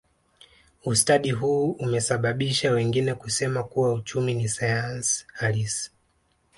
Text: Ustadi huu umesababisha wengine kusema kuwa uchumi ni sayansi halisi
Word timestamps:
Ustadi 0.85 1.31
huu 1.31 1.71
umesababisha 1.71 2.71
wengine 2.71 3.13
kusema 3.13 3.63
kuwa 3.63 3.93
uchumi 3.93 4.33
ni 4.33 4.47
sayansi 4.49 5.25
halisi 5.33 5.91